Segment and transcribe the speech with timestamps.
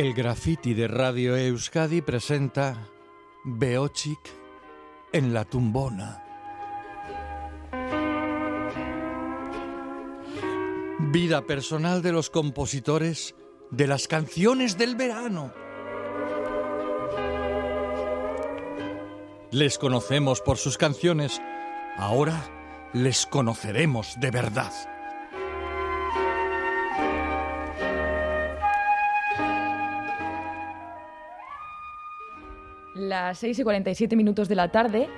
[0.00, 2.88] El graffiti de Radio Euskadi presenta
[3.44, 4.18] Beochik
[5.12, 6.24] en la tumbona.
[11.12, 13.34] Vida personal de los compositores
[13.70, 15.52] de las canciones del verano.
[19.50, 21.42] Les conocemos por sus canciones,
[21.98, 24.72] ahora les conoceremos de verdad.
[32.94, 35.08] Las 6 y 47 minutos de la tarde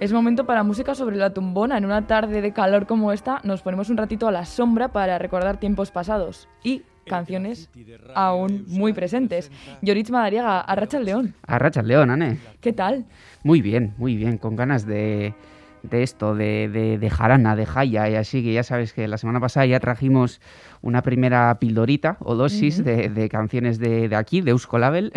[0.00, 1.76] es momento para música sobre la tumbona.
[1.76, 5.18] En una tarde de calor como esta nos ponemos un ratito a la sombra para
[5.18, 7.70] recordar tiempos pasados y canciones
[8.14, 9.50] aún muy presentes.
[9.82, 11.34] Yoritz Madariaga, Arracha el León.
[11.46, 12.38] Arracha el León, Ane.
[12.60, 13.04] ¿Qué tal?
[13.42, 15.34] Muy bien, muy bien, con ganas de,
[15.82, 19.18] de esto, de, de, de, jarana, de jaya y así, que ya sabes que la
[19.18, 20.40] semana pasada ya trajimos
[20.82, 22.84] una primera pildorita o dosis uh -huh.
[22.84, 25.12] de, de, canciones de, de, aquí, de Euskolabel,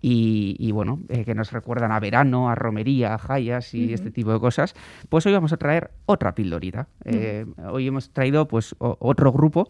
[0.00, 3.88] y, y bueno, eh, que nos recuerdan a verano, a romería, a jayas y uh
[3.90, 3.94] -huh.
[3.94, 4.74] este tipo de cosas,
[5.08, 6.88] pues hoy vamos a traer otra pildorita.
[7.04, 7.14] Uh -huh.
[7.14, 9.68] eh, hoy hemos traído pues o, otro grupo,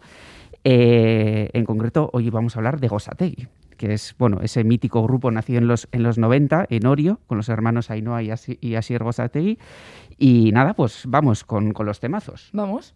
[0.63, 5.31] eh, en concreto hoy vamos a hablar de Gosategui que es bueno ese mítico grupo
[5.31, 8.75] nacido en los, en los 90 en Orio, con los hermanos Ainhoa y, Asi, y
[8.75, 9.57] Asier Gosategui.
[10.19, 12.51] Y nada, pues vamos con, con los temazos.
[12.53, 12.93] Vamos.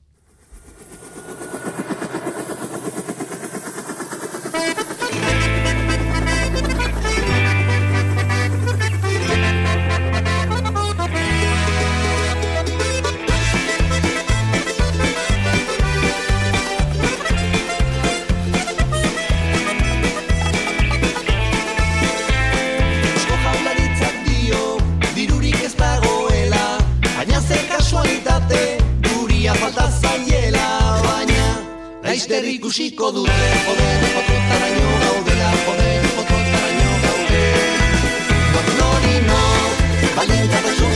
[32.15, 37.73] laizter ikusiko dute Poder potrota daño gaudela Poder potrota daño gaudela
[38.53, 39.41] Gotlori no,
[40.15, 40.94] valienta da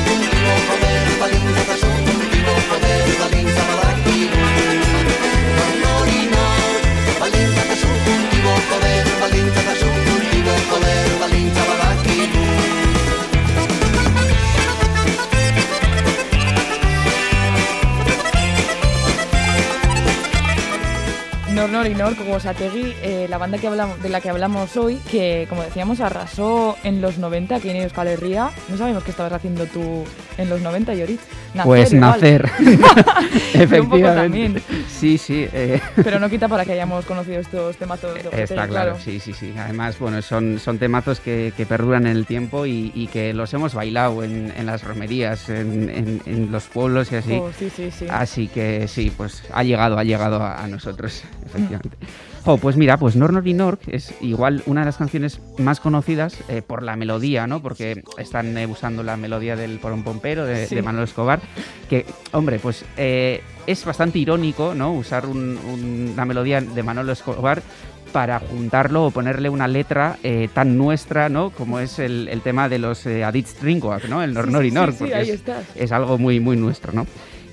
[21.93, 24.75] Nor Nor y Nor, como Sategui, eh, la banda que hablamos, de la que hablamos
[24.77, 28.51] hoy, que como decíamos arrasó en los 90 aquí en Euskal Herria.
[28.67, 30.03] No sabemos qué estabas haciendo tú
[30.37, 31.19] en los 90, Yorit.
[31.53, 32.49] Nacer, pues nacer.
[33.53, 34.61] Efectivamente.
[34.87, 35.47] Sí, sí.
[35.51, 35.81] Eh.
[35.95, 38.13] Pero no quita para que hayamos conocido estos temazos.
[38.13, 39.53] De Está claro, claro, sí, sí, sí.
[39.57, 43.53] Además, bueno, son, son temazos que, que perduran en el tiempo y, y, que los
[43.53, 47.33] hemos bailado en, en las romerías, en, en, en, los pueblos y así.
[47.33, 48.05] Oh, sí, sí, sí.
[48.09, 51.97] Así que sí, pues ha llegado, ha llegado a, a nosotros efectivamente.
[52.45, 56.37] Oh, pues mira, pues Nornor y Nork es igual una de las canciones más conocidas
[56.47, 57.61] eh, por la melodía, ¿no?
[57.61, 60.75] Porque están eh, usando la melodía del Porón Pompero de, sí.
[60.75, 61.41] de, Manuel Escobar,
[61.89, 64.93] que, hombre, pues eh, es bastante irónico, ¿no?
[64.93, 67.61] Usar un, un, una melodía de Manuel Escobar
[68.09, 71.51] para juntarlo o ponerle una letra eh, tan nuestra, ¿no?
[71.51, 74.21] Como es el, el tema de los eh, Adit Stringwag, ¿no?
[74.23, 75.43] El Nornor sí, y sí, porque es,
[75.75, 77.05] es, algo muy, muy nuestro, ¿no?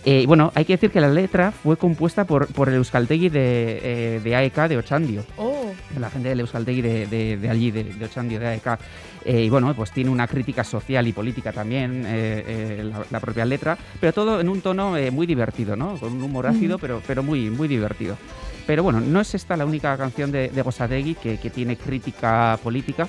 [0.08, 3.80] Eh, bueno, hay que decir que la letra fue compuesta por, por el Euskaltegui de,
[3.82, 5.24] eh, de AEK de Ochandio.
[5.36, 5.72] Oh.
[5.98, 8.78] La gente del Euskaltegui de, de, de allí, de, Ochandio, de AEK.
[9.24, 13.44] Eh, y bueno, pues tiene una crítica social y política también, eh, la, la, propia
[13.44, 15.96] letra, pero todo en un tono muy divertido, ¿no?
[15.96, 16.80] Con un humor ácido, mm.
[16.80, 18.16] pero, pero muy, muy divertido.
[18.64, 22.56] Pero bueno, no es esta la única canción de, de Gosategui que, que tiene crítica
[22.62, 23.08] política.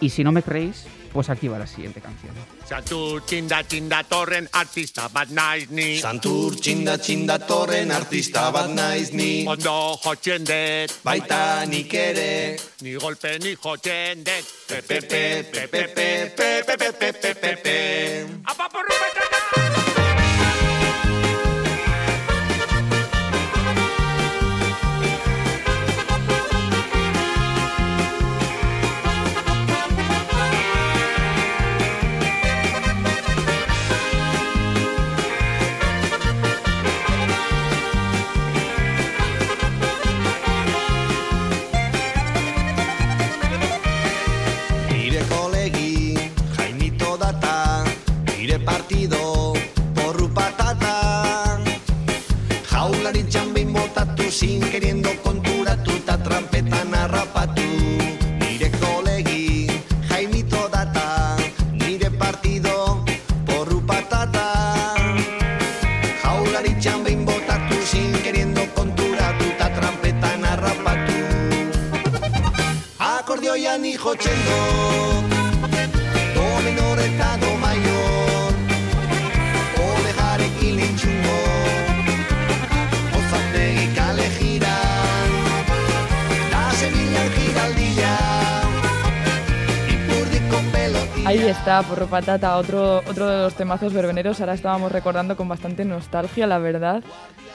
[0.00, 2.32] Y si no me creéis, pues aquí va la siguiente canción.
[2.68, 9.14] Santur txinda txinda torren artista bat naiz ni Santur txinda txinda torren artista bat naiz
[9.16, 15.88] ni Ondo jotzen dut Baita nik ere Ni golpe ni jotzen dut Pepe pepe pepe
[15.96, 17.76] pepe pepe pepe pepe
[18.44, 19.77] Apa porrubetana
[91.50, 94.40] está, Porro Patata, otro, otro de los temazos verbeneros.
[94.40, 97.02] Ahora estábamos recordando con bastante nostalgia, la verdad.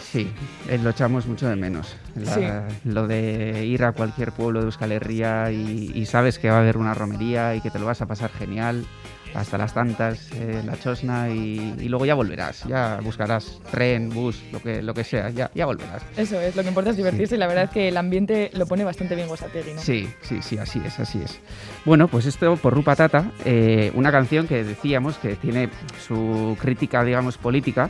[0.01, 0.31] Sí,
[0.69, 1.95] eh, lo echamos mucho de menos.
[2.15, 2.41] La- Sí.
[2.85, 6.59] Lo de ir a cualquier pueblo de Euskal Herria y, y sabes que va a
[6.59, 8.85] haber una romería y que te lo vas a pasar genial
[9.33, 12.63] hasta las tantas, eh, la chosna y, y luego ya volverás.
[12.65, 16.03] Ya buscarás tren, bus, lo que, lo que sea, ya, ya volverás.
[16.17, 18.65] Eso es, lo que importa es divertirse y la verdad es que el ambiente lo
[18.65, 19.81] pone bastante bien Guasategui, ¿no?
[19.81, 21.39] Sí, sí, sí, así es, así es.
[21.85, 25.69] Bueno, pues esto por Rupa Tata, eh, una canción que decíamos que tiene
[26.05, 27.89] su crítica, digamos, política,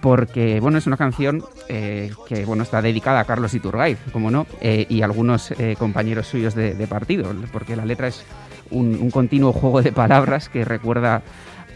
[0.00, 4.46] porque, bueno, es una canción eh, que, bueno, está dedicada a Carlos Iturgaiz, como no,
[4.60, 8.24] eh, y algunos eh, compañeros suyos de, de partido, porque la letra es
[8.72, 11.22] un, continuo juego de palabras que recuerda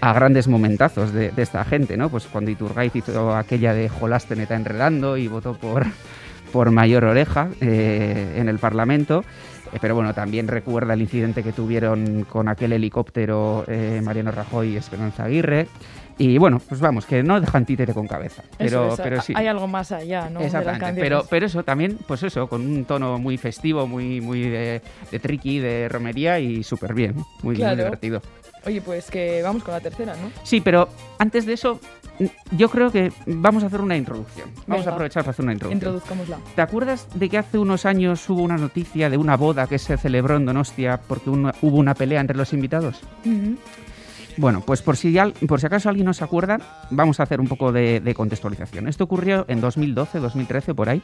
[0.00, 2.10] a grandes momentazos de, esta gente, ¿no?
[2.10, 5.86] Pues cuando Iturgaiz hizo aquella de Jolaste me está enredando y votó por,
[6.52, 9.24] por mayor oreja eh, en el Parlamento.
[9.72, 14.74] Eh, pero bueno, también recuerda el incidente que tuvieron con aquel helicóptero eh, Mariano Rajoy
[14.74, 15.68] y Esperanza Aguirre.
[16.18, 18.42] Y bueno, pues vamos, que no dejan títere con cabeza.
[18.56, 19.34] Pero, Eso pero sí.
[19.36, 20.40] Hay algo más allá, ¿no?
[20.40, 24.20] De las Exactamente, pero, pero eso también, pues eso, con un tono muy festivo, muy,
[24.22, 24.80] muy de,
[25.10, 27.76] de tricky, de romería y súper bien, muy, muy Claro.
[27.76, 28.22] divertido.
[28.64, 30.30] Oye, pues que vamos con la tercera, ¿no?
[30.42, 31.78] Sí, pero antes de eso,
[32.50, 34.48] yo creo que vamos a hacer una introducción.
[34.66, 34.90] Vamos Venga.
[34.90, 35.76] a aprovechar para hacer una introducción.
[35.94, 36.38] Introduzcámosla.
[36.54, 39.96] ¿Te acuerdas de que hace unos años hubo una noticia de una boda que se
[39.98, 43.02] celebró en Donostia porque una- hubo una pelea entre los invitados?
[43.24, 43.56] Ujú.
[44.38, 45.16] Bueno, pues por si,
[45.48, 46.58] por si acaso alguien no se acuerda,
[46.90, 48.86] vamos a hacer un poco de, contextualización.
[48.86, 51.02] Esto ocurrió en 2012, 2013, por ahí.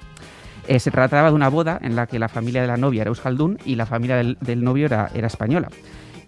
[0.68, 3.08] Eh, se trataba de una boda en la que la familia de la novia era
[3.08, 5.68] euskaldún y la familia del, del novio era, era española.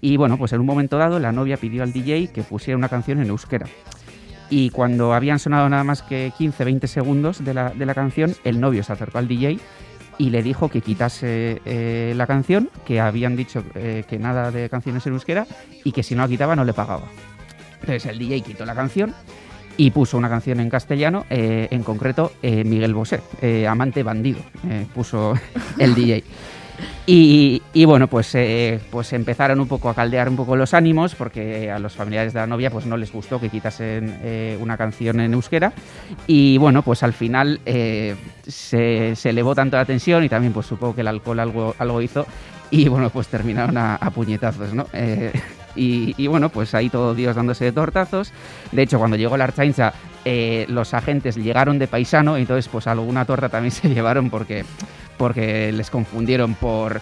[0.00, 2.88] Y bueno, pues en un momento dado la novia pidió al DJ que pusiera una
[2.88, 3.66] canción en euskera.
[4.50, 8.60] Y cuando habían sonado nada más que 15-20 segundos de la, de la canción, el
[8.60, 9.58] novio se acercó al DJ
[10.18, 14.68] y le dijo que quitase eh, la canción, que habían dicho eh, que nada de
[14.68, 15.46] canciones en euskera
[15.82, 17.04] y que si no la quitaba no le pagaba.
[17.80, 19.14] Entonces el DJ quitó la canción
[19.76, 23.20] y puso una canción en castellano, eh, en concreto Miguel Bosé,
[23.68, 24.40] Amante Bandido,
[24.94, 25.34] puso
[25.78, 26.24] el DJ.
[27.06, 31.14] Y, y bueno, pues, eh, pues empezaron un poco a caldear un poco los ánimos
[31.14, 34.76] porque a los familiares de la novia pues no les gustó que quitasen eh, una
[34.76, 35.72] canción en euskera
[36.26, 38.16] y bueno, pues al final eh,
[38.46, 42.00] se, se elevó tanto la tensión y también pues supongo que el alcohol algo, algo
[42.00, 42.26] hizo
[42.70, 44.86] y bueno, pues terminaron a, a puñetazos, ¿no?
[45.76, 48.32] Y, bueno, pues ahí todo Dios dándose de tortazos.
[48.72, 49.92] De hecho, cuando llegó la Archainza,
[50.24, 54.64] eh, los agentes llegaron de paisano y entonces pues alguna torta también se llevaron porque,
[55.16, 57.00] porque les confundieron por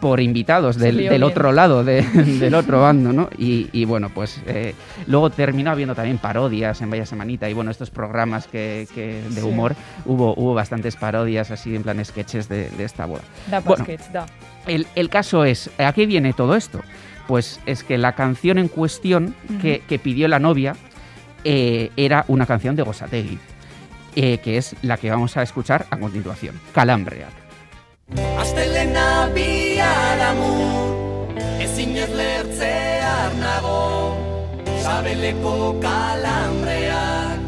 [0.00, 2.02] por invitados del, otro lado, de-
[2.38, 3.30] del otro bando, ¿no?
[3.38, 4.74] Y, y bueno, pues eh,
[5.06, 9.40] luego terminó habiendo también parodias en Vaya Semanita y bueno, estos programas que, que de
[9.40, 9.46] Sí.
[9.46, 9.74] humor,
[10.04, 13.22] hubo, hubo bastantes parodias así en plan sketches de, de esta boda.
[13.50, 13.78] Da Bueno.
[13.84, 14.26] baskets, da.
[14.66, 16.82] El, el caso es, ¿a qué viene todo esto?
[17.26, 20.76] Pues es que la canción en cuestión que, que pidió la novia
[21.44, 23.38] eh, era una canción de Gosategui,
[24.16, 27.28] eh, que es la que vamos a escuchar a continuación, Calambrea.
[28.12, 30.52] Astelena biharamu
[31.64, 34.12] Ezin ez lertzear nago.
[34.84, 37.40] Sabeleko kalambreak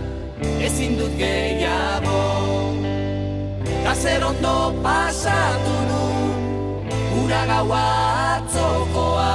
[0.64, 2.22] Ezin dut gehiago.
[3.84, 6.04] Gazer ondo pasatu nu
[7.24, 7.84] Ura gaua
[8.36, 9.34] atzokoa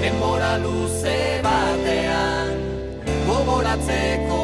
[0.00, 2.56] Denbora luze batean
[3.26, 4.43] Gogoratzekoa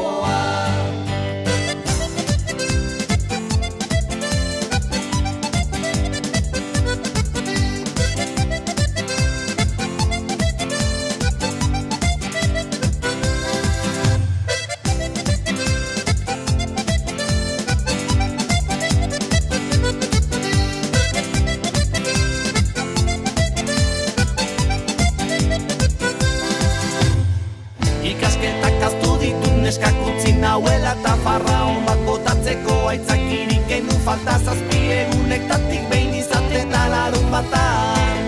[30.41, 37.27] nauela eta farra hon bat botatzeko aitzakirik genuen falta zazpi egunektatik behin izaten da larun
[37.33, 38.23] batan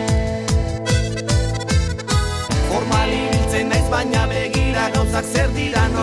[2.69, 6.02] Formal ibiltzen naiz baina begira gauzak zer dira hogeita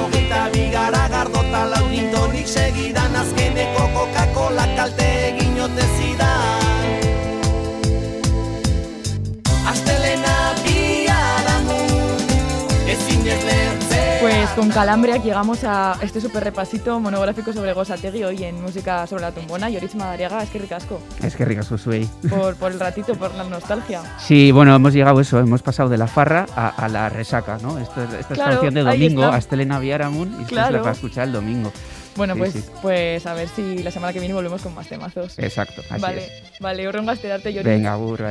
[14.61, 19.33] con Calambria llegamos a este super repasito monográfico sobre Gosategui hoy en música sobre la
[19.33, 19.71] tumbona.
[19.71, 21.01] Yoritz Madariaga, es que ricasco.
[21.23, 22.05] Es que ricasco soy.
[22.29, 24.03] Por, por el ratito, por la nostalgia.
[24.19, 27.79] Sí, bueno, hemos llegado eso, hemos pasado de la farra a, a la resaca, ¿no?
[27.79, 29.35] Esto, es- esta es Claro, canción de domingo, está.
[29.37, 30.83] a Estelena Viaramun, y esto es la Claro.
[30.83, 31.73] para escuchar el domingo.
[32.17, 32.65] Bueno, Sí, pues, sí.
[32.83, 35.39] pues a ver si la semana que viene volvemos con más temazos.
[35.39, 36.61] Exacto, así vale, es.
[36.61, 37.65] vale, horrengo esperarte, Yoritz.
[37.71, 38.29] Venga, burro ahí.